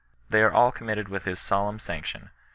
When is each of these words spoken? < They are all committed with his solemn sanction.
< 0.17 0.29
They 0.31 0.41
are 0.41 0.51
all 0.51 0.71
committed 0.71 1.09
with 1.09 1.25
his 1.25 1.37
solemn 1.37 1.77
sanction. 1.77 2.31